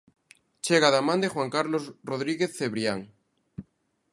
Chega 0.65 0.89
da 0.95 1.01
man 1.07 1.19
de 1.21 1.29
Juan 1.33 1.49
Carlos 1.55 1.85
Rodríguez 2.11 2.51
Cebrián. 2.59 3.01